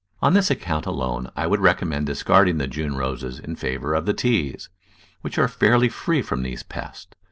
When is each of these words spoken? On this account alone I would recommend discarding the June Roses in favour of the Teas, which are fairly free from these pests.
On 0.19 0.33
this 0.33 0.49
account 0.49 0.87
alone 0.87 1.29
I 1.35 1.45
would 1.45 1.59
recommend 1.59 2.07
discarding 2.07 2.57
the 2.57 2.65
June 2.65 2.95
Roses 2.97 3.37
in 3.37 3.55
favour 3.55 3.93
of 3.93 4.07
the 4.07 4.15
Teas, 4.15 4.67
which 5.21 5.37
are 5.37 5.47
fairly 5.47 5.89
free 5.89 6.23
from 6.23 6.41
these 6.41 6.63
pests. 6.63 7.15